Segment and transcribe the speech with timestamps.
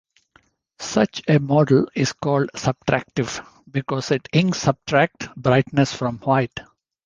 [0.79, 6.59] Such a model is called "subtractive" because inks "subtract" brightness from white.